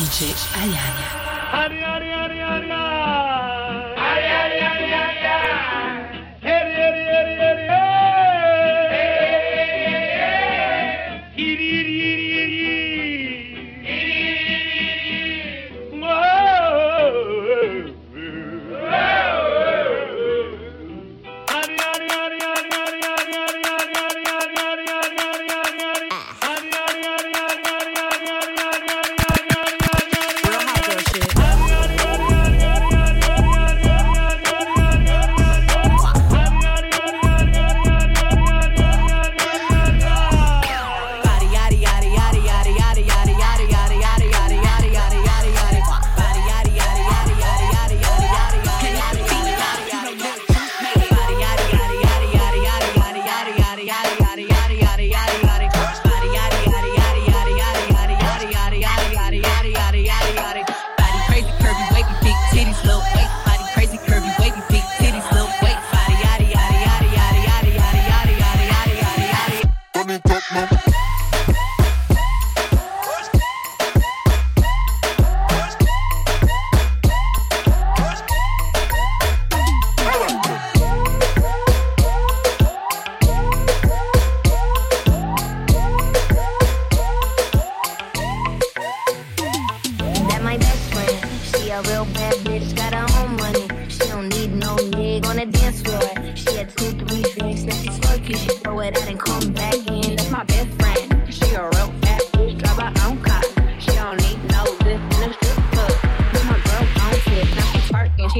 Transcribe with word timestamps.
DJ 0.00 0.32
Ayane. 0.56 1.04
Ari, 1.52 1.84
ari, 1.84 2.08
ari, 2.08 2.40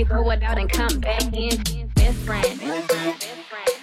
She 0.00 0.06
throw 0.06 0.30
it 0.30 0.42
out 0.42 0.56
and 0.56 0.72
come 0.72 0.98
back 1.00 1.24
in. 1.34 1.62
Best 1.94 2.16
friend. 2.20 2.58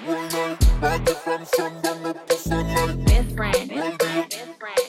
One 0.03 0.27
night, 0.29 0.81
body 0.81 1.13
from 1.13 1.45
sundown 1.45 2.05
up 2.07 2.27
to. 2.27 3.03
Best 3.05 3.35
friend. 3.35 3.71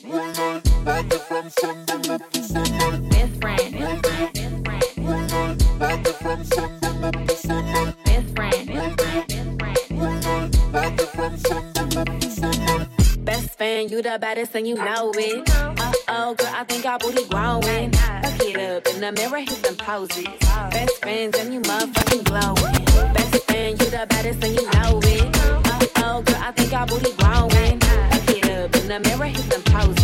One 0.05 0.33
night, 0.33 0.85
body 0.87 1.19
from 1.19 1.51
sundown. 1.51 1.88
the 14.19 14.27
baddest 14.27 14.55
and 14.57 14.67
you 14.67 14.75
know 14.75 15.13
it. 15.15 15.49
Uh 15.51 15.93
oh, 16.09 16.35
girl, 16.35 16.53
I 16.53 16.65
think 16.65 16.85
our 16.87 16.99
booty 16.99 17.25
growing. 17.29 17.93
Fuck 17.93 18.41
it 18.43 18.57
up 18.57 18.87
in 18.89 19.01
the 19.01 19.13
mirror, 19.13 19.39
hit 19.39 19.63
them 19.63 19.77
poses. 19.77 20.25
Best 20.71 20.99
friends 21.03 21.39
and 21.39 21.55
you 21.55 21.61
motherfucking 21.61 22.25
glowing. 22.25 23.13
Best 23.15 23.45
friend, 23.45 23.81
you 23.81 23.91
the 23.91 24.07
baddest 24.09 24.43
and 24.43 24.55
you 24.55 24.65
know 24.73 25.01
it. 25.05 25.37
Uh 25.67 25.87
oh, 26.05 26.23
girl, 26.23 26.43
I 26.43 26.53
think 26.53 26.73
our 26.73 26.87
booty 26.87 27.13
growing. 27.13 27.79
Fuck 27.79 28.37
it 28.37 28.51
up 28.51 28.75
in 28.77 28.89
the 28.89 29.01
mirror, 29.01 29.27
hit 29.27 29.51
them 29.51 29.63
poses. 29.63 29.98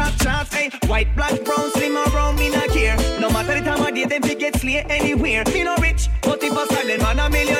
top 0.00 0.14
charts, 0.22 0.54
hey. 0.54 0.70
White, 0.86 1.14
black, 1.14 1.44
brown, 1.44 1.70
slim 1.72 1.96
or 1.96 2.08
brown, 2.10 2.36
me 2.36 2.48
not 2.50 2.68
care. 2.70 2.96
No 3.20 3.28
matter 3.30 3.54
the 3.54 3.64
time 3.68 3.82
of 3.86 3.94
day, 3.94 4.04
them 4.04 4.22
fi 4.22 4.34
get 4.34 4.56
slay 4.56 4.82
anywhere. 4.98 5.44
Me 5.52 5.62
no 5.64 5.76
rich, 5.76 6.08
but 6.22 6.42
if 6.42 6.56
I 6.56 6.66
sell 6.66 6.86
them, 6.86 7.00
man 7.00 7.18
a 7.18 7.28
million 7.30 7.59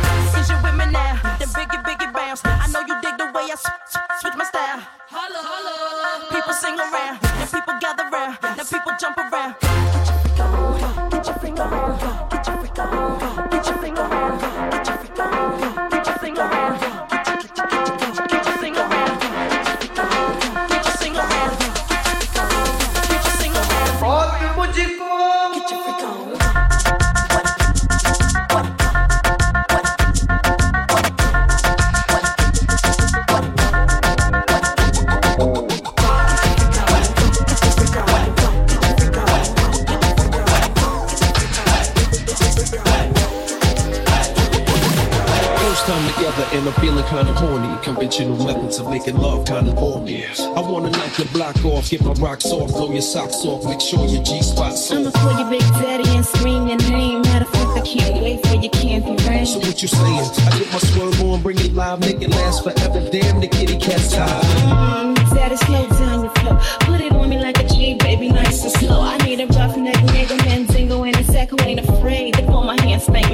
conventional 48.01 48.45
methods 48.45 48.79
of 48.79 48.89
making 48.89 49.15
love 49.17 49.45
kinda 49.45 49.71
bore 49.73 50.01
me. 50.01 50.25
I 50.25 50.59
wanna 50.59 50.89
knock 50.89 51.19
your 51.19 51.27
block 51.27 51.63
off, 51.63 51.89
get 51.89 52.03
my 52.03 52.13
rocks 52.13 52.45
off, 52.45 52.71
blow 52.71 52.91
your 52.91 53.01
socks 53.01 53.45
off, 53.45 53.63
make 53.65 53.79
sure 53.79 54.05
your 54.07 54.23
G 54.23 54.41
spots. 54.41 54.91
I'ma 54.91 55.11
pull 55.11 55.37
your 55.37 55.49
big 55.49 55.61
daddy 55.77 56.09
and 56.09 56.25
scream 56.25 56.67
your 56.67 56.79
name. 56.89 57.21
Matter 57.21 57.45
of 57.45 57.51
fact, 57.51 57.77
I 57.77 57.81
can't 57.81 58.23
wait 58.23 58.45
for 58.47 58.55
your 58.55 58.71
camping 58.71 59.17
rain. 59.27 59.45
So 59.45 59.59
what 59.59 59.81
you 59.83 59.87
saying? 59.87 60.31
I 60.47 60.57
get 60.57 60.73
my 60.73 60.79
swerve 60.79 61.21
on, 61.21 61.41
bring 61.43 61.59
it 61.59 61.73
live, 61.73 61.99
make 61.99 62.21
it 62.21 62.31
last 62.31 62.63
forever. 62.63 63.07
Damn, 63.11 63.39
the 63.39 63.47
kitty 63.47 63.77
cat's 63.77 64.11
tired. 64.11 64.45
Mm, 64.65 65.15
daddy, 65.35 65.57
slow 65.57 65.87
down 65.89 66.23
your 66.23 66.33
flow. 66.37 66.57
Put 66.81 67.01
it 67.01 67.11
on 67.13 67.29
me 67.29 67.37
like 67.37 67.59
a 67.59 67.67
G, 67.67 67.93
baby, 67.99 68.29
nice 68.29 68.63
and 68.63 68.73
slow. 68.73 69.01
I 69.01 69.17
need 69.19 69.41
a 69.41 69.45
rough 69.45 69.77
neck, 69.77 70.01
nigga, 70.15 70.37
man, 70.45 70.67
single, 70.69 71.03
and 71.03 71.15
a 71.15 71.23
second, 71.25 71.61
ain't 71.61 71.79
afraid 71.79 72.33
to 72.33 72.41
pull 72.47 72.63
my 72.63 72.81
hands, 72.81 73.03
spank 73.03 73.30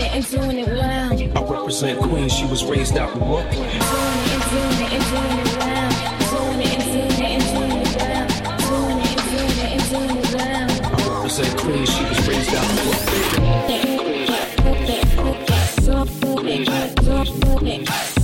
doing 0.00 0.06
it 0.06 0.14
and 0.14 0.30
doing 0.30 0.58
it 0.58 0.68
well. 0.68 1.12
I 1.12 1.58
represent 1.58 2.00
Queens, 2.00 2.32
she 2.32 2.46
was 2.46 2.64
raised 2.64 2.96
out 2.96 3.12
in 3.12 3.18
Brooklyn. 3.18 3.70
She 11.86 12.04
was 12.04 12.28
raised 12.28 12.54
out 12.54 12.70
in 12.70 12.76
Brooklyn. 17.40 18.19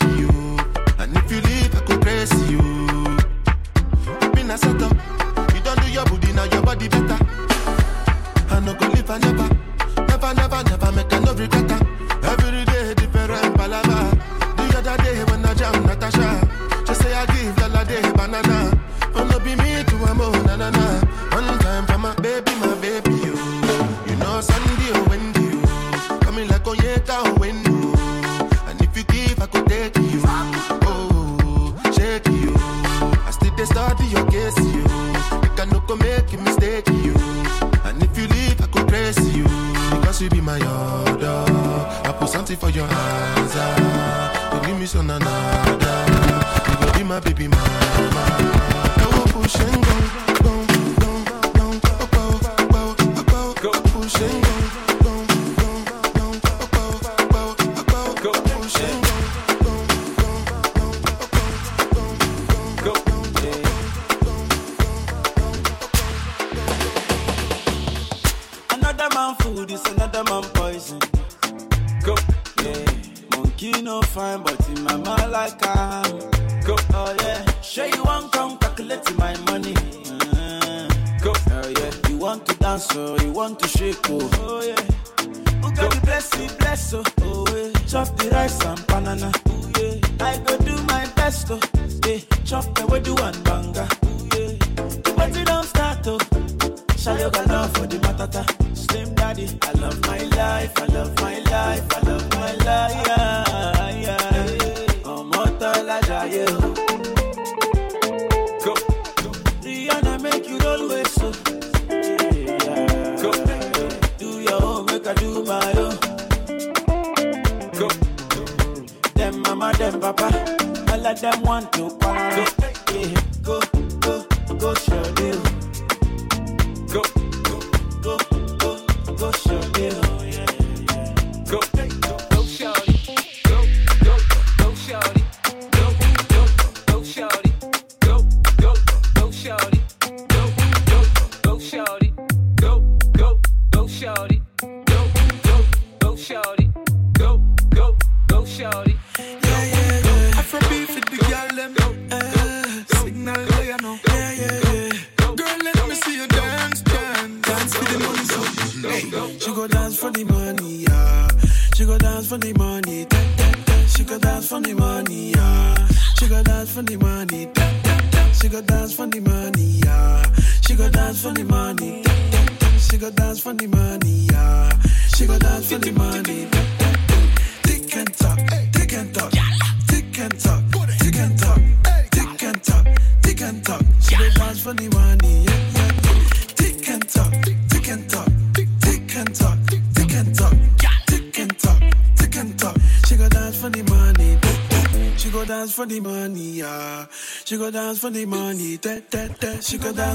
you. 0.00 0.28
And 0.98 1.14
if 1.16 1.30
you 1.30 1.40
leave, 1.42 1.74
I 1.74 1.80
could 1.80 2.00
bless 2.00 2.32
you. 2.50 2.61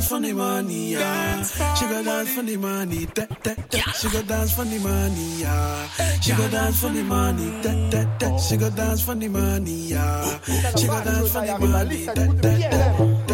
for 0.07 0.19
the 0.19 0.33
money, 0.33 0.93
yeah. 0.93 1.43
She 1.43 1.85
go 1.85 2.03
dance 2.03 2.33
for 2.33 2.41
the 2.43 2.57
money, 2.57 3.05
that 3.15 3.29
that 3.43 3.71
that. 3.71 3.95
She 3.95 4.09
go 4.09 4.21
dance 4.21 4.53
for 4.53 4.63
the 4.63 4.79
money, 4.79 5.41
yeah. 5.41 5.87
She 6.21 6.31
go 6.33 6.47
dance 6.49 6.81
for 6.81 6.89
the 6.89 7.03
money, 7.03 7.49
that 7.61 7.91
that 7.91 8.19
that. 8.19 8.39
She 8.39 8.57
go 8.57 8.69
dance 8.69 9.01
for 9.03 9.15
the 9.15 9.27
money, 9.27 9.71
yeah. 9.71 10.39
She 10.75 10.87
go 10.87 11.03
dance 11.03 11.31
for 11.33 11.45
the 11.45 11.57
money, 11.59 12.05
that 12.05 12.41
that 12.41 12.71
that. 12.71 13.26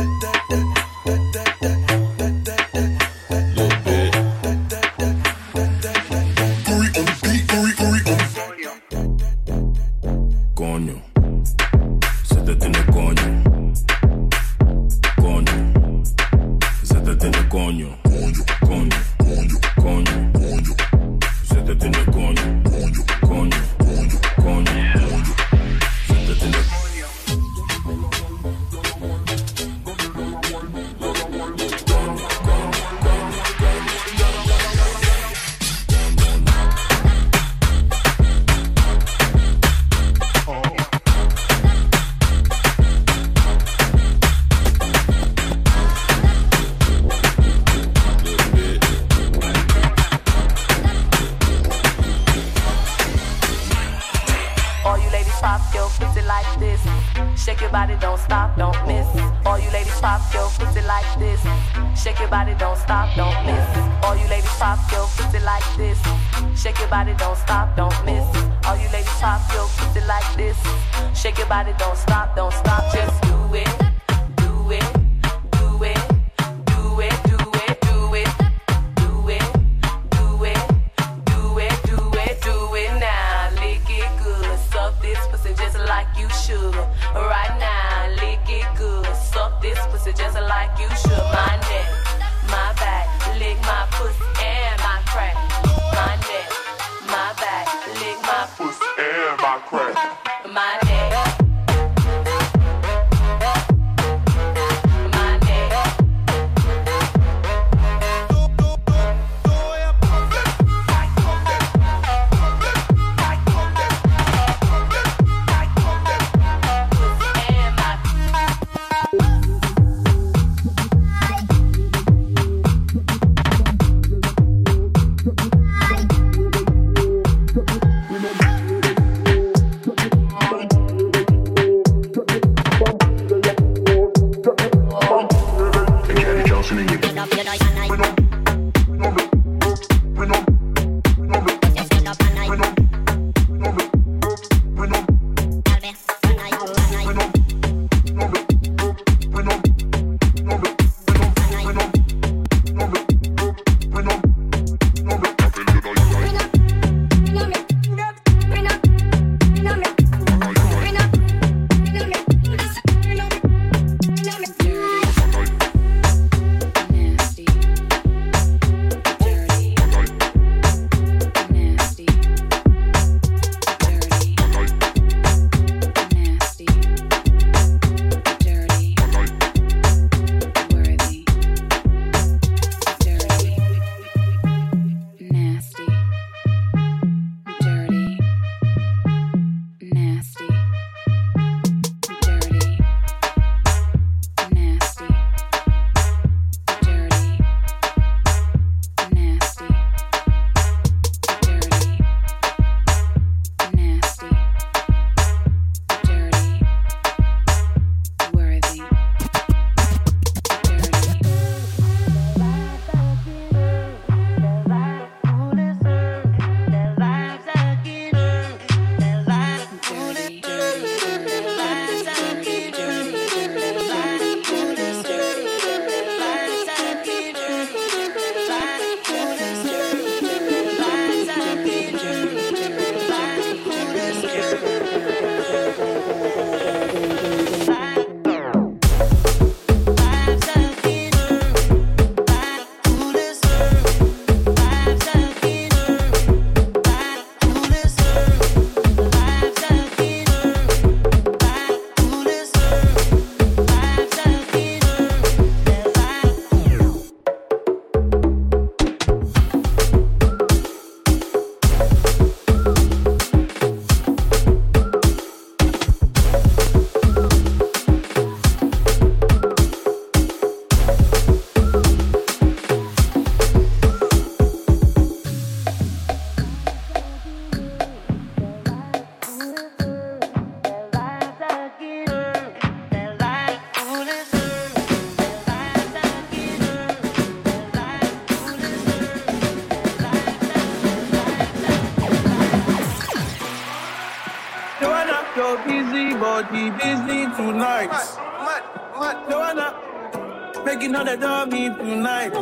they 301.05 301.17
don't 301.17 301.51
meet 301.51 301.77
tonight. 301.77 302.33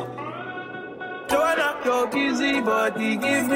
Turn 1.27 1.59
up 1.59 1.85
your 1.85 2.07
busy 2.07 2.61
body, 2.61 3.17
give 3.17 3.47
me. 3.47 3.50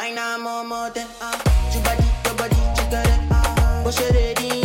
Why 0.00 0.12
not 0.12 0.40
more, 0.40 0.64
more 0.64 0.88
than 0.88 1.06
I? 1.20 1.30
Your 1.74 1.82
body, 1.82 2.04
your 2.24 2.34
body, 2.34 2.56
you 2.56 2.90
got 2.90 3.06
it. 3.06 3.84
What's 3.84 4.00
your 4.00 4.10
ready? 4.12 4.59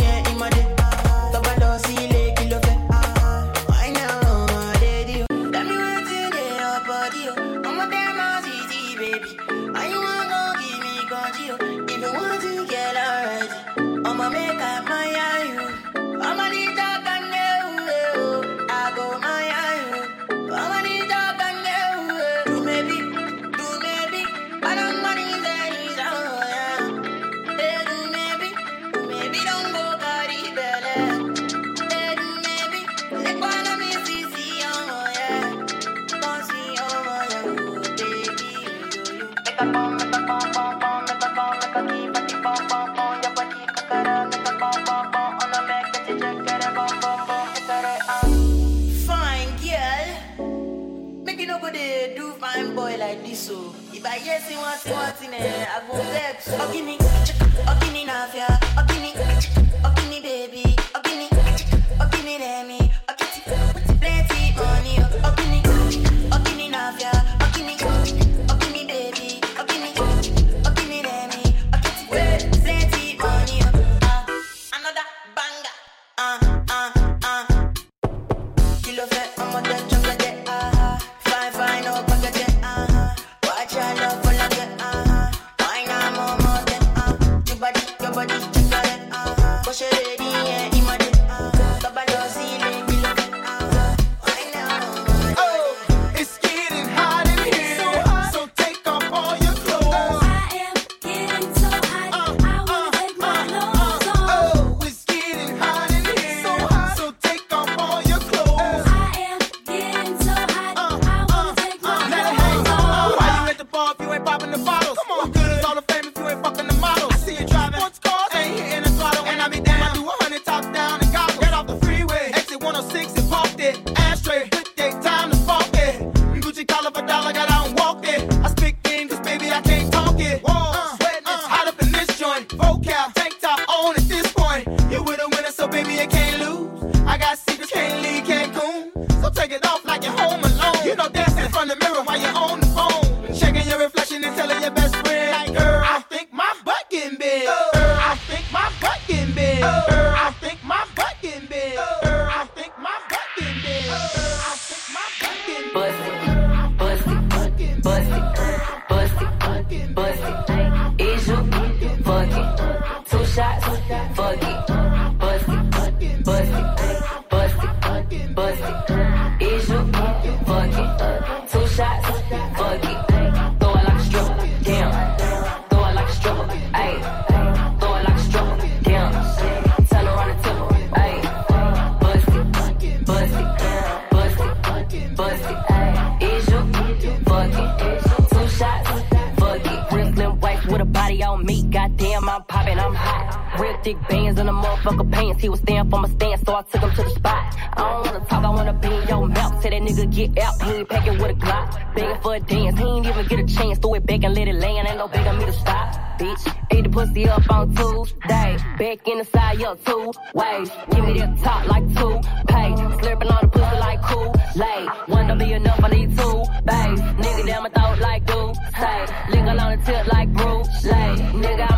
Nigga 199.96 200.34
get 200.34 200.44
out, 200.44 200.62
he 200.62 200.70
ain't 200.72 200.88
packing 200.88 201.18
with 201.18 201.30
a 201.30 201.34
Glock. 201.34 201.94
Begging 201.94 202.20
for 202.20 202.34
a 202.34 202.40
dance, 202.40 202.78
he 202.78 202.84
ain't 202.84 203.06
even 203.06 203.26
get 203.26 203.38
a 203.38 203.44
chance. 203.44 203.78
Throw 203.78 203.94
it 203.94 204.06
back 204.06 204.24
and 204.24 204.34
let 204.34 204.48
it 204.48 204.54
land, 204.54 204.88
ain't 204.88 204.98
no 204.98 205.08
begging 205.08 205.38
me 205.38 205.46
to 205.46 205.52
stop. 205.52 205.94
Bitch, 206.18 206.56
ate 206.70 206.84
the 206.84 206.90
pussy 206.90 207.28
up 207.28 207.50
on 207.50 207.74
Tuesday. 207.74 208.56
Back 208.78 209.08
in 209.08 209.18
the 209.18 209.24
side, 209.24 209.58
yo, 209.58 209.74
two 209.74 210.12
ways. 210.34 210.70
Give 210.90 211.04
me 211.04 211.18
that 211.18 211.38
top 211.42 211.66
like 211.68 211.86
two 211.94 212.20
pay. 212.48 212.72
Slurping 213.00 213.30
on 213.30 213.38
the 213.42 213.48
pussy 213.48 213.76
like 213.76 214.02
cool 214.02 214.34
lay. 214.54 214.86
One 215.06 215.26
don't 215.26 215.38
be 215.38 215.52
enough, 215.52 215.82
I 215.82 215.88
need 215.88 216.16
two 216.16 216.44
bays. 216.64 217.00
Nigga 217.20 217.46
down 217.46 217.62
my 217.64 217.68
throat 217.68 217.98
like 218.00 218.26
do 218.26 218.54
say. 218.78 219.06
Lick 219.30 219.40
on 219.42 219.56
the 219.56 219.82
tip 219.84 220.06
like 220.12 220.32
Bruce 220.32 220.84
Lay. 220.84 221.16
Nigga, 221.42 221.70
I'ma 221.70 221.75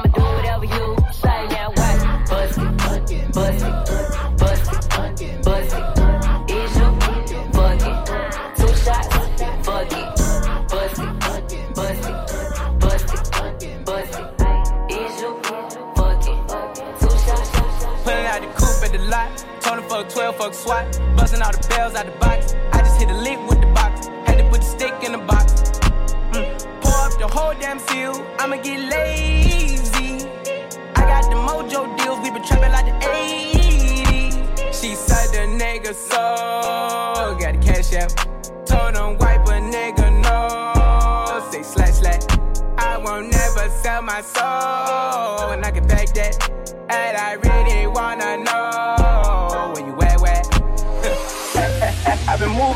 fuck 20.69 20.93
12, 20.93 20.93
fuck 20.93 20.95
SWAT. 20.95 21.17
Busting 21.17 21.43
all 21.43 21.53
the 21.53 21.69
bells 21.69 21.95
out 21.95 22.07
the 22.07 22.13
box. 22.19 22.55
I 22.73 22.79
just 22.81 22.99
hit 23.01 23.11
a 23.11 23.15
lick 23.15 23.39
with 23.49 23.61
the 23.61 23.67
box. 23.69 24.07
Had 24.27 24.39
to 24.39 24.49
put 24.51 24.61
the 24.61 24.67
stick 24.67 24.95
in 25.03 25.13
the 25.13 25.19
box. 25.19 25.53
Mm. 26.33 26.81
Pour 26.81 26.93
up 26.93 27.19
the 27.19 27.29
whole 27.29 27.55
damn 27.55 27.79
seal. 27.79 28.15
I'ma 28.39 28.57
get 28.57 28.81
lazy. 28.81 30.27
I 30.95 31.03
got 31.11 31.25
the 31.31 31.37
mojo 31.37 31.97
deals. 31.99 32.21
We 32.21 32.31
been 32.31 32.45
trapping 32.45 32.73
like 32.73 32.87
the 32.87 33.07
80s. 33.07 34.35
She 34.79 34.95
said 34.95 35.29
the 35.33 35.45
nigga 35.63 35.95
so. 35.95 37.37
Got 37.41 37.55
the 37.55 37.67
cash 37.67 37.93
out. 37.95 38.15
Told 38.67 38.97
him 38.97 39.19
wipe 39.19 39.47
a 39.47 39.59
nigga 39.61 40.07
no. 40.23 41.51
Say 41.51 41.63
slash 41.63 41.95
slash. 41.95 42.23
I 42.79 42.99
won't 42.99 43.31
never 43.31 43.69
sell 43.71 44.03
my 44.03 44.21
soul. 44.21 45.51
And 45.53 45.65
I 45.65 45.71
can 45.71 45.87
back 45.87 46.09
that. 46.15 46.51
And 46.91 47.17
I 47.17 47.33
really 47.35 47.87
wanna 47.87 48.39
know 48.39 48.78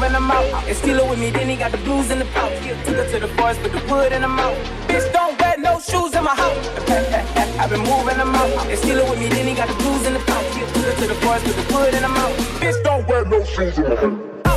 Been 0.03 0.15
moving 0.15 0.31
out. 0.33 0.67
And 0.67 0.77
steal 0.77 0.99
it 0.99 1.09
with 1.09 1.21
me, 1.21 1.31
then 1.31 1.49
he 1.49 1.55
got 1.55 1.71
the 1.71 1.79
blues 1.79 2.11
in 2.11 2.19
the 2.19 2.25
pouch. 2.35 2.59
Took 2.85 2.97
her 2.97 3.09
to 3.09 3.21
the 3.21 3.29
forest, 3.37 3.61
put 3.63 3.71
the 3.71 3.79
wood 3.87 4.13
in 4.13 4.23
the 4.23 4.29
mouth. 4.29 4.59
Bitch, 4.89 5.13
don't 5.13 5.41
wear 5.41 5.57
no 5.59 5.79
shoes 5.79 6.13
in 6.15 6.25
my 6.25 6.35
house. 6.35 6.59
I've 7.61 7.71
been 7.71 7.81
moving 7.81 8.19
them 8.19 8.35
out. 8.35 8.67
And 8.67 8.79
steal 8.79 8.99
it 8.99 9.09
with 9.09 9.21
me, 9.21 9.29
then 9.29 9.47
he 9.47 9.55
got 9.55 9.69
the 9.69 9.75
blues 9.75 10.05
in 10.05 10.15
the 10.15 10.19
pouch. 10.21 10.53
Took 10.75 10.85
her 10.85 10.95
to 11.03 11.07
the 11.07 11.15
forest, 11.23 11.45
put 11.45 11.55
the 11.55 11.75
wood 11.75 11.95
in 11.95 12.03
the 12.03 12.09
mouth. 12.09 12.37
Bitch, 12.61 12.83
don't 12.83 13.07
wear 13.07 13.25
no 13.25 13.45
shoes 13.45 13.79
in 13.79 13.89
my 13.89 13.95
house. 13.95 14.52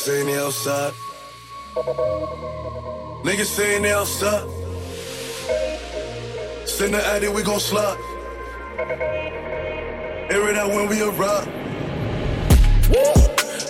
Niggas 0.00 0.06
saying 0.06 0.26
they 0.26 0.38
outside. 0.38 0.94
Niggas 3.22 3.44
saying 3.44 3.82
they 3.82 3.92
outside. 3.92 4.48
Send 6.66 6.94
the 6.94 7.04
addy, 7.04 7.28
we 7.28 7.42
gon' 7.42 7.60
slide. 7.60 7.98
Air 10.30 10.48
it 10.48 10.56
out 10.56 10.70
when 10.70 10.88
we 10.88 11.02
arrive. 11.02 11.46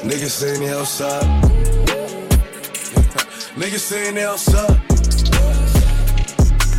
Niggas 0.07 0.31
saying 0.31 0.61
they 0.61 0.73
outside. 0.73 1.25
Niggas 3.57 3.81
saying 3.81 4.15
they 4.15 4.25
outside. 4.25 4.79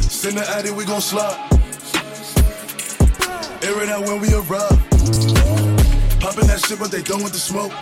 Send 0.10 0.38
the 0.38 0.50
addy, 0.56 0.72
we 0.72 0.86
gon' 0.86 1.02
slide. 1.02 1.36
Air 3.64 3.84
it 3.84 3.90
out 3.90 4.08
when 4.08 4.22
we 4.22 4.34
arrive. 4.34 4.80
Popping 6.22 6.48
that 6.48 6.64
shit, 6.66 6.80
but 6.80 6.90
they 6.90 7.02
done 7.02 7.22
with 7.22 7.34
the 7.34 7.40
smoke. 7.40 7.74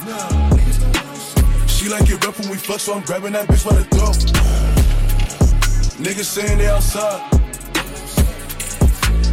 She 1.79 1.87
like 1.87 2.09
it 2.09 2.25
rough 2.25 2.37
when 2.37 2.49
we 2.49 2.57
fuck, 2.57 2.81
so 2.81 2.93
I'm 2.93 3.01
grabbing 3.03 3.31
that 3.31 3.47
bitch 3.47 3.65
by 3.65 3.73
the 3.73 3.85
throat. 3.85 4.17
Niggas 5.95 6.25
saying 6.25 6.57
they 6.57 6.67
outside. 6.67 7.21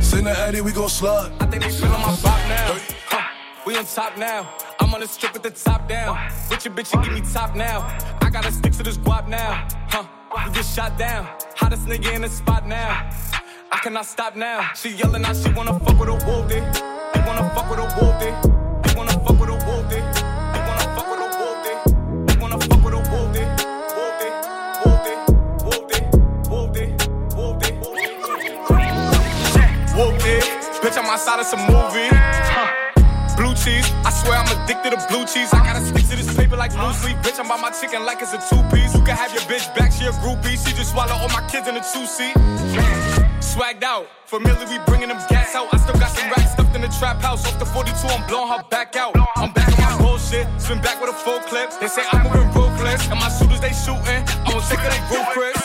Send 0.00 0.28
the 0.28 0.30
addy, 0.30 0.60
we 0.60 0.70
gon' 0.70 0.88
slide. 0.88 1.32
I 1.40 1.46
think 1.46 1.64
they 1.64 1.72
feeling 1.72 1.90
my 1.90 2.16
bop 2.22 2.38
now. 2.46 2.78
Huh, 3.08 3.26
we 3.66 3.76
on 3.76 3.84
top 3.84 4.16
now. 4.16 4.48
I'm 4.78 4.94
on 4.94 5.00
the 5.00 5.08
strip 5.08 5.32
with 5.32 5.42
the 5.42 5.50
top 5.50 5.88
down. 5.88 6.16
With 6.48 6.64
your 6.64 6.72
bitch, 6.72 6.94
you 6.94 7.02
give 7.02 7.14
me 7.14 7.32
top 7.32 7.56
now. 7.56 7.80
I 8.20 8.30
gotta 8.30 8.52
stick 8.52 8.74
to 8.74 8.84
this 8.84 8.96
guap 8.96 9.26
now. 9.26 9.66
Huh, 9.88 10.04
we 10.46 10.54
get 10.54 10.64
shot 10.64 10.96
down. 10.96 11.26
Hottest 11.56 11.86
nigga 11.86 12.14
in 12.14 12.22
the 12.22 12.28
spot 12.28 12.64
now. 12.64 13.10
I 13.72 13.78
cannot 13.82 14.06
stop 14.06 14.36
now. 14.36 14.70
She 14.76 14.90
yelling 14.90 15.24
out, 15.24 15.34
she 15.34 15.50
wanna 15.52 15.80
fuck 15.80 15.98
with 15.98 16.10
a 16.10 16.24
wolf. 16.24 16.48
They 16.48 16.60
wanna 17.26 17.50
fuck 17.56 17.68
with 17.68 17.80
a 17.80 18.00
wolf 18.00 18.55
Bitch, 30.86 31.02
I'm 31.02 31.10
outside 31.10 31.40
of 31.40 31.46
some 31.46 31.66
movie. 31.66 32.06
Huh. 32.14 32.70
Blue 33.34 33.58
cheese, 33.58 33.90
I 34.06 34.10
swear 34.14 34.38
I'm 34.38 34.46
addicted 34.54 34.94
to 34.94 35.02
blue 35.10 35.26
cheese. 35.26 35.50
I 35.50 35.58
gotta 35.66 35.82
stick 35.82 36.06
to 36.06 36.14
this 36.14 36.30
paper 36.30 36.54
like 36.54 36.70
blue 36.78 36.92
sleep. 36.94 37.18
Bitch, 37.26 37.42
I'm 37.42 37.48
by 37.50 37.58
my 37.58 37.74
chicken 37.74 38.06
like 38.06 38.22
it's 38.22 38.30
a 38.30 38.38
two 38.38 38.62
piece. 38.70 38.94
You 38.94 39.02
can 39.02 39.18
have 39.18 39.34
your 39.34 39.42
bitch 39.50 39.66
back, 39.74 39.90
she 39.90 40.06
a 40.06 40.14
groupie. 40.22 40.54
She 40.54 40.70
just 40.78 40.92
swallow 40.92 41.18
all 41.18 41.28
my 41.34 41.42
kids 41.50 41.66
in 41.66 41.74
a 41.74 41.82
two 41.82 42.06
seat. 42.06 42.38
Swagged 43.42 43.82
out, 43.82 44.06
familiar, 44.26 44.62
we 44.70 44.78
bringing 44.86 45.08
them 45.08 45.18
gas 45.28 45.56
out. 45.56 45.74
I 45.74 45.78
still 45.78 45.98
got 45.98 46.14
some 46.14 46.30
racks 46.30 46.52
stuffed 46.52 46.76
in 46.76 46.82
the 46.82 46.92
trap 47.02 47.20
house. 47.20 47.42
Off 47.50 47.58
the 47.58 47.66
42, 47.66 47.90
I'm 48.06 48.22
blowing 48.30 48.46
her 48.54 48.62
back 48.70 48.94
out. 48.94 49.18
I'm 49.34 49.50
back 49.50 49.66
on 49.82 49.90
my 49.90 49.98
bullshit, 49.98 50.46
spin 50.62 50.80
back 50.82 51.02
with 51.02 51.10
a 51.10 51.18
full 51.18 51.40
clip. 51.50 51.74
They 51.80 51.88
say 51.88 52.06
I'm 52.12 52.22
moving 52.22 52.46
ruthless, 52.54 53.10
and 53.10 53.18
my 53.18 53.28
shooters 53.34 53.58
they 53.58 53.74
shooting. 53.74 54.22
I'm 54.46 54.62
sick 54.62 54.78
of 54.78 54.94
they 54.94 55.02
group 55.10 55.26
Chris. 55.34 55.58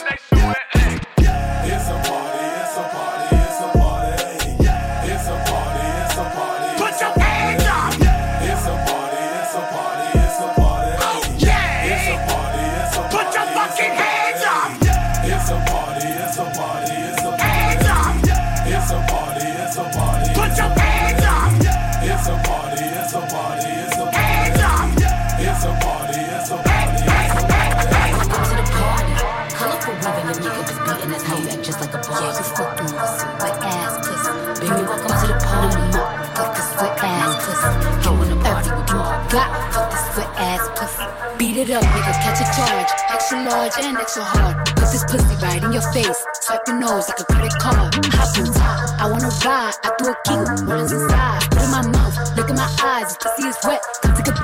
Pussy. 37.52 38.04
Get 38.04 38.14
one 38.14 38.32
of 38.32 38.46
every 38.46 38.64
you 38.66 39.00
got. 39.30 39.52
Fuck 39.74 39.92
this 39.92 40.18
wet 40.18 40.32
ass 40.40 40.64
pussy. 40.76 41.06
Beat 41.38 41.58
it 41.58 41.70
up, 41.72 41.84
nigga, 41.84 42.14
catch 42.24 42.40
a 42.40 42.48
charge. 42.56 42.92
Extra 43.10 43.44
large 43.44 43.74
and 43.80 43.98
extra 43.98 44.24
hard. 44.24 44.56
Put 44.76 44.88
this 44.92 45.04
pussy 45.06 45.36
right 45.44 45.64
in 45.64 45.72
your 45.72 45.86
face. 45.94 46.20
Swipe 46.42 46.62
your 46.68 46.80
nose 46.80 47.10
like 47.10 47.20
a 47.20 47.26
credit 47.26 47.54
card. 47.60 47.94
Hop 48.16 48.38
on 48.38 48.54
top. 48.54 49.02
I 49.02 49.10
wanna 49.10 49.32
ride. 49.44 49.76
I 49.84 49.92
do 49.98 50.06
a 50.10 50.16
king. 50.26 50.68
Runs 50.68 50.92
inside. 50.92 51.42
Put 51.52 51.64
in 51.64 51.72
my 51.72 51.84
mouth. 51.88 52.16
Look 52.38 52.50
in 52.50 52.56
my 52.56 52.70
eyes. 52.84 53.08
This 53.08 53.18
pussy 53.18 53.48
is 53.48 53.58
wet. 53.64 53.82
Come 54.02 54.16
take 54.16 54.28
a 54.28 54.41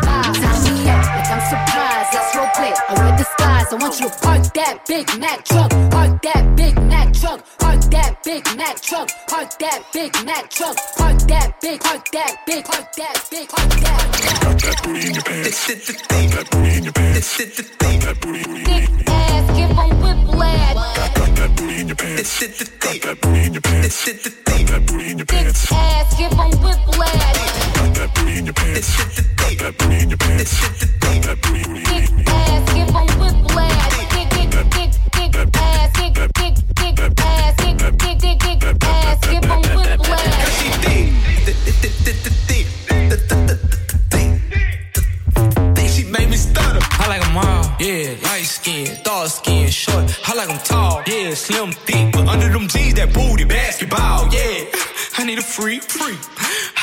I 2.89 2.93
wear 2.93 3.17
disguise. 3.17 3.73
I 3.73 3.75
want 3.75 3.99
you 3.99 4.07
to 4.09 4.15
park 4.19 4.53
that 4.53 4.85
Big 4.87 5.07
Mack 5.19 5.43
truck. 5.43 5.69
Park 5.91 6.21
that 6.21 6.55
Big 6.55 6.75
Mack 6.83 7.13
truck. 7.13 7.43
Park 7.59 7.81
that 7.91 8.23
Big 8.23 8.45
Mack 8.55 8.79
truck. 8.81 9.09
Park 9.27 9.49
that 9.59 9.83
Big 9.91 10.13
Mack 10.25 10.49
truck. 10.49 10.77
Park 10.97 11.19
that 11.27 11.59
big. 11.59 11.81
Park 11.81 12.09
that 12.11 12.37
big. 12.45 12.63
Park 12.63 12.87
that 12.95 13.27
big. 13.29 13.49
Park 13.49 13.69
that. 13.69 14.39
Got 14.41 14.61
that 14.61 14.83
booty 14.83 15.07
in 15.07 15.13
your 15.15 15.23
pants. 15.23 15.67
That 15.67 16.47
booty 16.49 16.77
in 16.77 16.83
your 16.85 16.93
pants. 16.93 17.37
That 17.37 18.15
booty, 18.21 18.43
booty. 18.43 19.05
Ass, 19.07 19.57
give 19.57 19.71
'em 19.71 19.89
whiplash. 20.01 20.73
Got, 20.73 21.15
got 21.15 21.35
that 21.35 21.55
booty 21.57 21.79
in 21.81 21.87
your 21.87 21.95
pants. 21.97 22.39
Got 22.39 23.01
that 23.03 23.21
booty 23.21 23.43
in 23.47 23.53
your 23.53 23.61
pants. 23.61 24.05
That 24.05 24.85
booty 24.87 25.11
in 25.11 25.17
your 25.17 25.25
pants. 25.25 25.71
Ass, 25.73 26.15
give 26.17 26.31
'em 26.31 26.51
whiplash. 26.63 27.75
Got 27.75 27.91
that 27.99 28.09
booty 28.15 28.37
in 28.39 28.45
your 28.45 28.53
pants. 28.53 28.95
Got 29.35 29.57
that 29.59 29.77
booty 29.77 29.99
in 29.99 30.09
your 30.09 30.17
pants. 30.17 30.53
That 31.27 31.41
booty, 31.41 31.63
booty. 31.63 32.23
Ass, 32.27 32.76
skin, 48.85 49.03
dark 49.03 49.29
skin, 49.29 49.69
short. 49.69 50.19
I 50.27 50.33
like 50.35 50.49
'em 50.49 50.59
tall. 50.59 51.01
Yeah, 51.07 51.33
slim, 51.33 51.71
thick. 51.71 52.11
But 52.11 52.27
under 52.27 52.49
them 52.49 52.67
jeans, 52.67 52.95
that 52.95 53.13
booty, 53.13 53.45
basketball. 53.45 54.27
Yeah, 54.31 54.65
I 55.17 55.23
need 55.23 55.39
a 55.39 55.41
free, 55.41 55.79
free. 55.79 56.17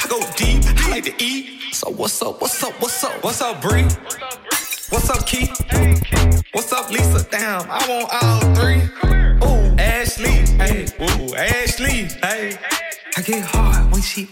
I 0.02 0.07
go 0.09 0.18
deep. 0.37 0.62
I 0.83 0.90
like 0.90 1.04
to 1.04 1.14
eat. 1.22 1.61
So 1.72 1.90
what's 1.90 2.20
up? 2.22 2.40
What's 2.40 2.62
up? 2.62 2.80
What's 2.80 3.04
up? 3.04 3.22
What's 3.22 3.40
up, 3.40 3.61
Bree? 3.62 3.87
What's 4.90 5.11
up, 5.11 5.26
Keith? 5.26 5.50
What's 6.52 6.72
up, 6.72 6.90
Lisa? 6.90 7.26
Damn, 7.30 7.62
I 7.70 7.80
want 7.88 8.09
all 8.22 8.40
three. 8.54 8.83
Ooh, 9.44 9.76
Ashley. 9.78 10.38
Hey, 10.61 10.87
ooh, 11.00 11.35
Ashley. 11.35 12.09
Hey, 12.22 12.57
I 13.16 13.22
get 13.22 13.44
hard 13.44 13.90
when 13.92 14.03
she 14.03 14.28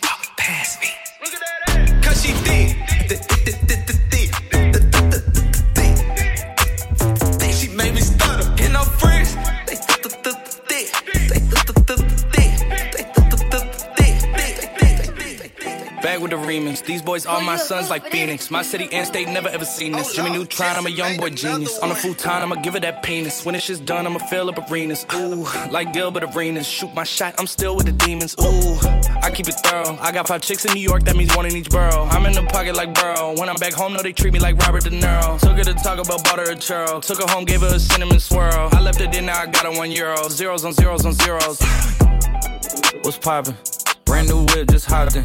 boys 17.12 17.26
are 17.26 17.42
my 17.42 17.56
sons 17.56 17.90
like 17.90 18.06
Phoenix. 18.06 18.50
My 18.50 18.62
city 18.62 18.88
and 18.90 19.06
state 19.06 19.28
never 19.28 19.50
ever 19.50 19.66
seen 19.66 19.92
this. 19.92 20.14
Jimmy 20.14 20.30
Neutron, 20.30 20.76
I'm 20.76 20.86
a 20.86 20.94
young 21.02 21.18
boy 21.18 21.28
genius. 21.28 21.78
On 21.80 21.90
a 21.90 21.94
futon, 21.94 22.42
I'ma 22.42 22.54
give 22.62 22.74
it 22.74 22.80
that 22.80 23.02
penis. 23.02 23.44
When 23.44 23.52
this 23.52 23.64
shit's 23.64 23.80
done, 23.80 24.06
I'ma 24.06 24.18
fill 24.30 24.48
up 24.48 24.58
arenas. 24.70 25.04
Ooh, 25.14 25.44
like 25.70 25.92
Gilbert 25.92 26.24
Arenas. 26.24 26.66
Shoot 26.66 26.94
my 26.94 27.04
shot, 27.04 27.34
I'm 27.38 27.46
still 27.46 27.76
with 27.76 27.84
the 27.84 27.92
demons. 27.92 28.34
Ooh, 28.40 28.78
I 29.26 29.30
keep 29.30 29.46
it 29.46 29.56
thorough. 29.64 29.98
I 30.00 30.10
got 30.10 30.26
five 30.26 30.40
chicks 30.40 30.64
in 30.64 30.72
New 30.72 30.80
York, 30.80 31.02
that 31.02 31.14
means 31.14 31.36
one 31.36 31.44
in 31.44 31.54
each 31.54 31.68
borough. 31.68 32.06
I'm 32.10 32.24
in 32.24 32.32
the 32.32 32.44
pocket 32.44 32.76
like 32.76 32.94
Burrow. 32.94 33.38
When 33.38 33.50
I'm 33.50 33.56
back 33.56 33.74
home, 33.74 33.92
no, 33.92 34.00
they 34.00 34.14
treat 34.14 34.32
me 34.32 34.38
like 34.38 34.56
Robert 34.64 34.84
De 34.84 34.90
Niro. 34.90 35.38
Took 35.38 35.58
her 35.58 35.64
to 35.64 35.74
Taco 35.74 36.04
Bell, 36.04 36.16
bought 36.24 36.38
her 36.38 36.50
a 36.52 36.56
churro. 36.56 37.02
Took 37.02 37.20
her 37.20 37.28
home, 37.28 37.44
gave 37.44 37.60
her 37.60 37.74
a 37.74 37.78
cinnamon 37.78 38.20
swirl. 38.20 38.70
I 38.72 38.80
left 38.80 39.02
it 39.02 39.14
in, 39.14 39.26
now 39.26 39.38
I 39.42 39.46
got 39.46 39.64
her 39.66 39.72
one 39.72 39.90
euro. 39.90 40.30
Zeros 40.30 40.64
on 40.64 40.72
zeros 40.72 41.04
on 41.04 41.12
zeros. 41.12 41.60
What's 43.02 43.18
poppin'? 43.18 43.81
Brand 44.12 44.28
new 44.28 44.44
whip, 44.44 44.68
just 44.68 44.84
hopped 44.84 45.16
in. 45.16 45.24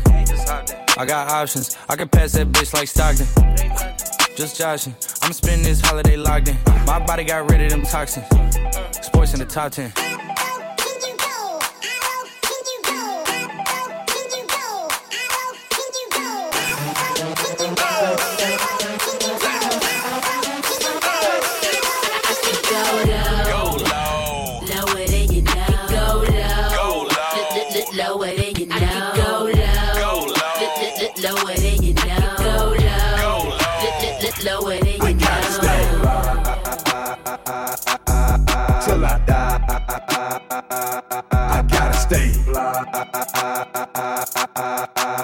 I 0.98 1.06
got 1.06 1.30
options. 1.30 1.76
I 1.90 1.98
can 1.98 2.08
pass 2.08 2.32
that 2.32 2.50
bitch 2.54 2.74
like 2.74 2.88
Stockton. 2.88 3.28
Just 4.38 4.58
joshing. 4.58 4.96
I'm 5.22 5.34
spending 5.34 5.68
this 5.68 5.82
holiday 5.82 6.16
locked 6.16 6.48
in. 6.48 6.56
My 6.86 6.98
body 6.98 7.26
got 7.26 7.52
rid 7.52 7.64
of 7.64 7.70
them 7.70 7.82
toxins. 7.82 8.26
Sports 9.06 9.34
in 9.34 9.40
the 9.40 9.46
top 9.46 9.74
10. 9.74 9.92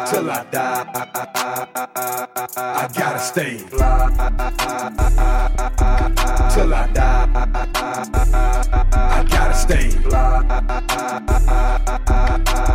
Till 0.09 0.29
I 0.31 0.45
die. 0.51 0.85
I 2.55 2.87
gotta 2.91 3.19
stay. 3.19 3.57
Till 6.53 6.73
I 6.73 6.87
die. 6.91 7.27
I 8.95 9.23
gotta 9.29 9.53
stay. 9.53 9.89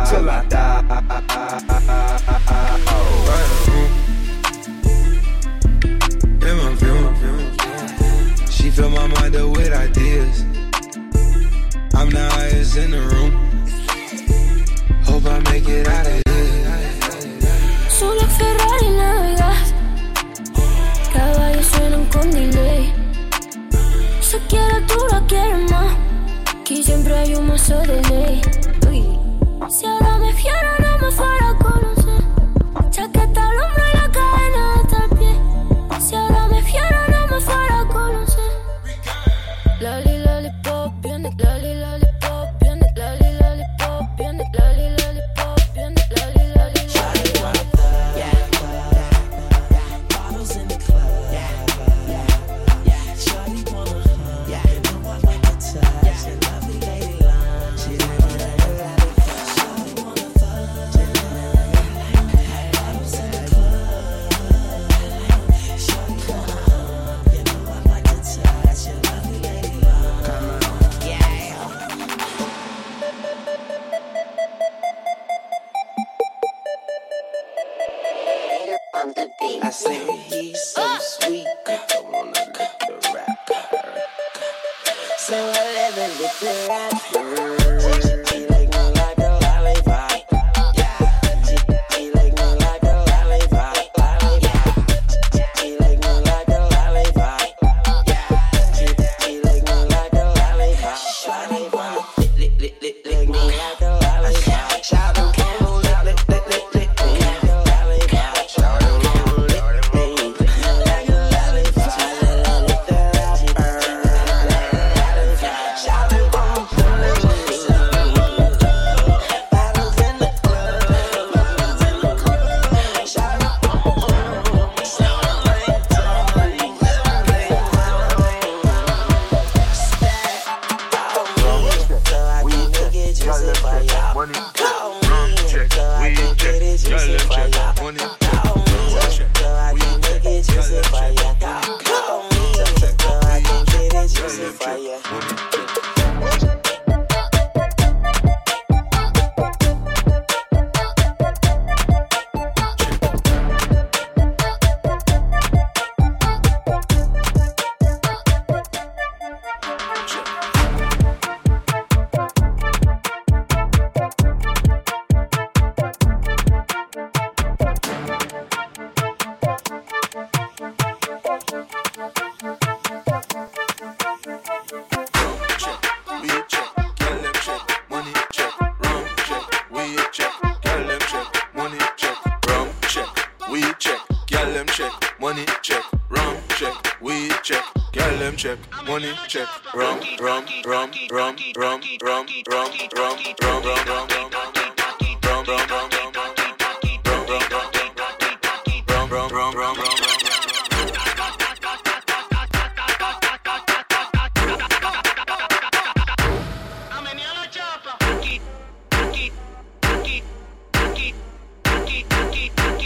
Till 0.09 0.29
I 0.29 0.48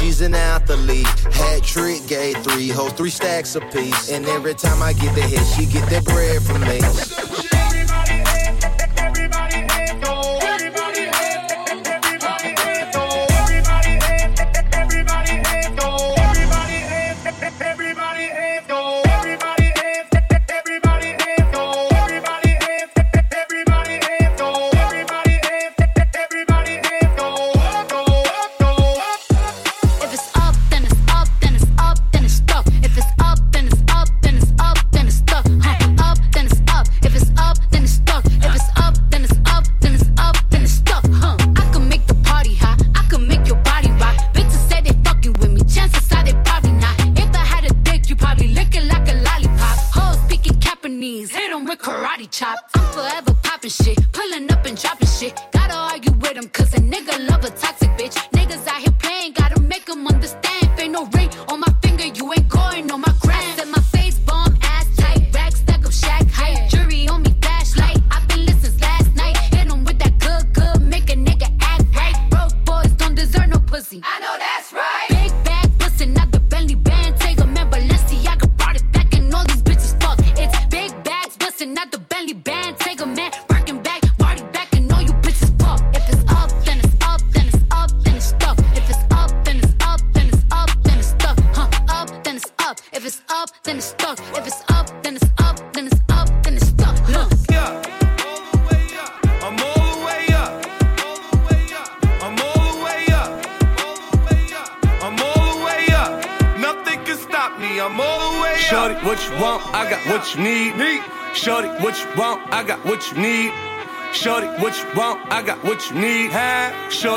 She's 0.00 0.22
an 0.22 0.34
athlete. 0.34 1.06
Hat 1.06 1.62
trick, 1.62 2.06
gave 2.06 2.38
three 2.38 2.68
hoes, 2.68 2.92
three 2.94 3.10
stacks 3.10 3.54
apiece. 3.54 4.10
And 4.10 4.24
every 4.24 4.54
time 4.54 4.82
I 4.82 4.94
get 4.94 5.14
the 5.14 5.20
hit, 5.20 5.44
she 5.54 5.66
get 5.66 5.88
that 5.90 6.06
bread 6.06 6.42
from 6.42 6.62
me. 6.62 7.19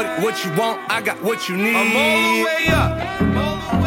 What, 0.03 0.23
what 0.23 0.45
you 0.45 0.51
want, 0.57 0.81
I 0.91 1.01
got 1.01 1.21
what 1.23 1.47
you 1.47 1.55
need. 1.55 1.75
I'm 1.75 1.95
all 1.95 2.37
the 2.37 2.43
way 2.43 2.67
up. 2.67 3.82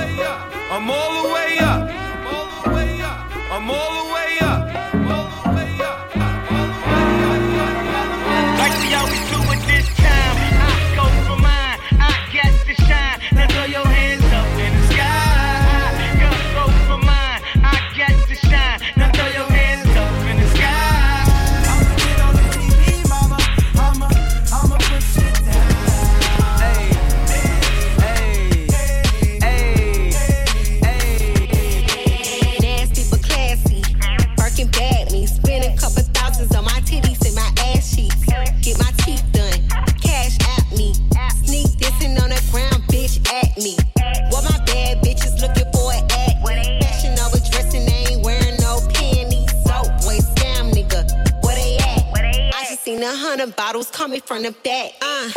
front 54.43 54.55
to 54.55 54.63
back. 54.63 54.93
Uh, 55.01 55.31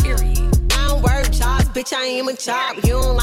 I 0.74 0.88
don't 0.88 1.02
work 1.02 1.32
jobs, 1.32 1.66
bitch, 1.70 1.94
I 1.94 2.06
am 2.06 2.28
a 2.28 2.34
job. 2.34 2.78
You 2.84 3.02
don't 3.02 3.16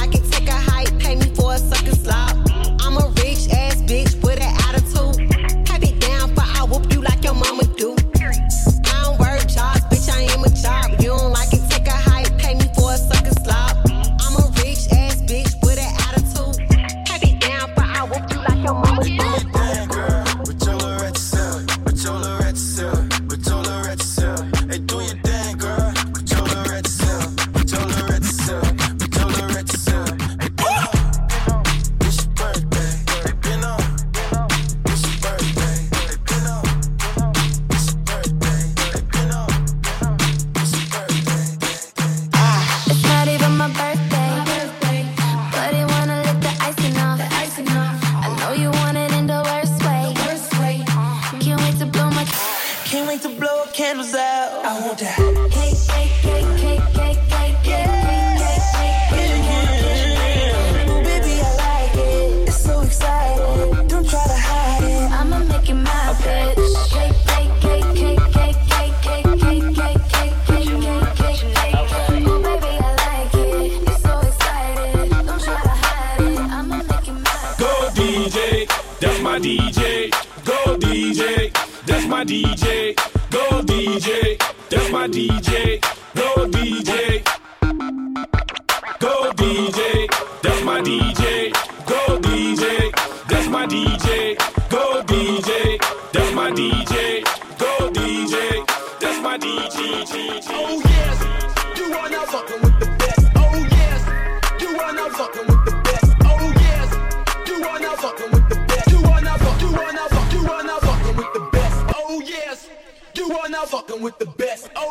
DJ. 79.47 80.11
Go 80.44 80.76
DJ, 80.76 81.53
that's 81.86 82.05
my 82.09 82.24
DJ. 82.24 82.97
Go 83.30 83.62
DJ, 83.62 84.36
that's 84.68 84.90
my 84.90 85.07
DJ. 85.07 85.80
Go 86.16 86.49
DJ. 86.49 87.36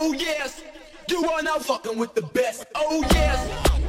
Oh 0.07 0.13
yes, 0.13 0.61
you 1.09 1.27
are 1.27 1.41
now 1.41 1.57
fucking 1.57 1.97
with 1.97 2.13
the 2.13 2.21
best. 2.21 2.67
Oh 2.75 3.03
yes, 3.09 3.41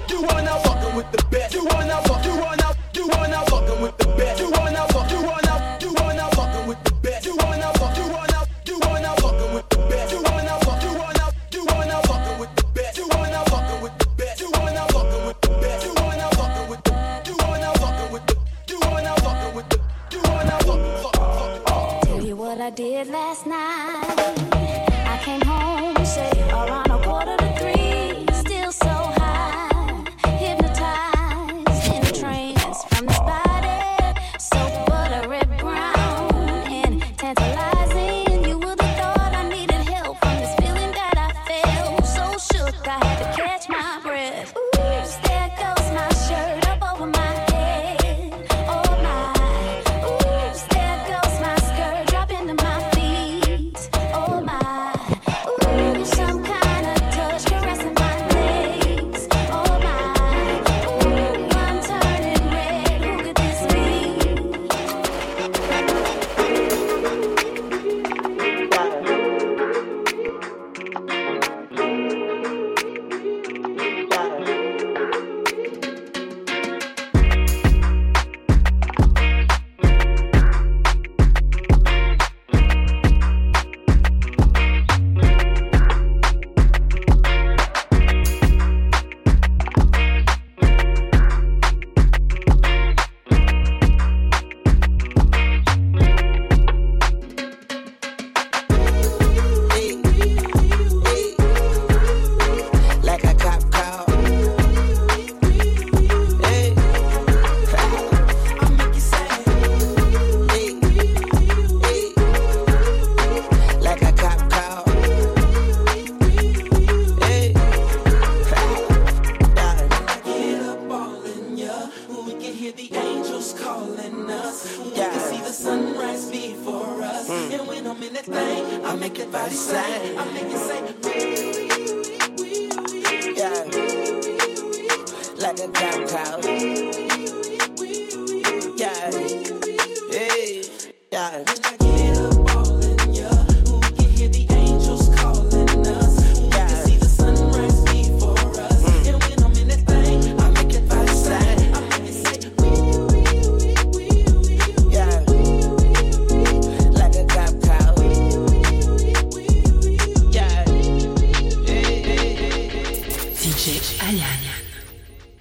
you 0.08 0.24
are 0.24 0.40
now 0.40 0.56
fucking 0.60 0.96
with 0.96 1.12
the 1.12 1.22
best. 1.26 1.52
You 1.52 1.68
are 1.68 1.84
now 1.84 2.00
fuck, 2.04 2.24
you 2.24 2.30
are 2.32 2.56
now, 2.56 2.72
you 2.94 3.10
are 3.10 3.28
now 3.28 3.44
fucking 3.44 3.82
with 3.82 3.98
the 3.98 4.06
best. 4.16 4.40
You 4.40 4.46
are 4.50 4.70
now 4.72 4.86
fuck, 4.86 5.10
you 5.10 5.18
are 5.18 5.42
now, 5.44 5.78
you 5.78 5.94
are 5.94 6.14
now 6.14 6.30
fucking 6.30 6.68
with 6.68 6.82
the 6.84 6.92
best. 7.04 7.26
You 7.26 7.36
are 7.36 7.58
now 7.58 7.72
fuck, 7.72 7.96
you 7.98 8.04
are 8.04 8.26
now, 8.32 8.44
you 8.64 8.80
are 8.80 8.98
now 8.98 9.14
fucking 9.16 9.54
with 9.56 9.68
the 9.68 9.76
best. 9.90 10.12
You 10.12 10.18
are 10.24 10.42
now 10.42 10.58
fuck, 10.60 10.82
you 10.82 10.88
are 10.88 11.12
now, 11.20 11.30
you 11.52 11.66
are 11.68 11.84
now 11.84 12.00
fucking 12.08 12.40
with 12.40 12.56
the 12.56 12.64
best. 12.72 12.96
You 12.96 13.08
are 13.12 13.28
now 13.28 13.44
fucking 13.44 13.82
with 13.82 13.98
the 13.98 14.06
best. 14.16 14.40
You 14.40 14.50
are 14.56 14.72
now 14.72 14.86
fucking 14.88 15.26
with 15.26 15.40
the 15.42 15.50
best. 15.60 15.84
You 15.84 15.92
are 16.00 16.16
now 16.16 16.30
fucking 16.32 16.68
with 16.70 16.80
the, 16.80 16.92
you 17.28 17.36
are 17.44 17.58
now 17.60 17.72
fucking 17.76 18.08
with 18.16 18.24
the, 18.24 18.34
best. 18.34 18.72
you 18.72 18.80
are 18.88 19.02
now 19.04 19.14
fucking 19.20 19.54
with 19.54 19.68
the, 19.68 19.78
you 20.16 20.22
are 20.32 20.44
now 20.48 20.58
fucking, 20.64 20.96
fuck, 21.02 21.14
fuck, 21.14 21.68
fuck. 21.68 22.02
Tell 22.08 22.22
you 22.24 22.36
what 22.36 22.58
I 22.58 22.70
did 22.70 23.08
last 23.08 23.46
night. 23.46 23.95